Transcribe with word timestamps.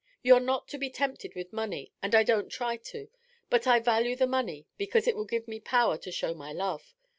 You're 0.23 0.39
not 0.39 0.67
to 0.69 0.79
be 0.79 0.89
tempted 0.89 1.35
with 1.35 1.53
money, 1.53 1.91
and 2.01 2.15
I 2.15 2.23
don't 2.23 2.49
try 2.49 2.75
to; 2.75 3.07
but 3.51 3.67
I 3.67 3.79
value 3.79 4.15
the 4.15 4.25
money 4.25 4.65
because 4.75 5.05
it 5.07 5.15
will 5.15 5.25
give 5.25 5.47
me 5.47 5.59
power 5.59 5.95
to 5.99 6.11
show 6.11 6.33
my 6.33 6.51
love. 6.51 6.95